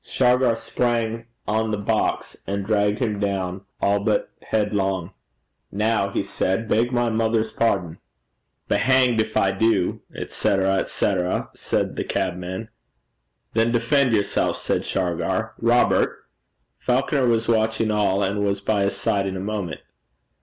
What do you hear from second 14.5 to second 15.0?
said